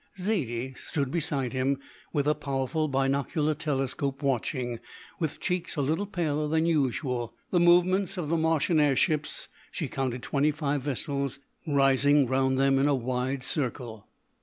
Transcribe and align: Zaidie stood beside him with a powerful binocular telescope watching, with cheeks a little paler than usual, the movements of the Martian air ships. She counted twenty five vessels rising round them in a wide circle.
Zaidie 0.17 0.75
stood 0.83 1.11
beside 1.11 1.53
him 1.53 1.77
with 2.11 2.25
a 2.27 2.33
powerful 2.33 2.87
binocular 2.87 3.53
telescope 3.53 4.23
watching, 4.23 4.79
with 5.19 5.39
cheeks 5.39 5.75
a 5.75 5.81
little 5.83 6.07
paler 6.07 6.47
than 6.47 6.65
usual, 6.65 7.35
the 7.51 7.59
movements 7.59 8.17
of 8.17 8.27
the 8.27 8.35
Martian 8.35 8.79
air 8.79 8.95
ships. 8.95 9.47
She 9.71 9.87
counted 9.87 10.23
twenty 10.23 10.49
five 10.49 10.81
vessels 10.81 11.37
rising 11.67 12.25
round 12.25 12.57
them 12.59 12.79
in 12.79 12.87
a 12.87 12.95
wide 12.95 13.43
circle. 13.43 14.07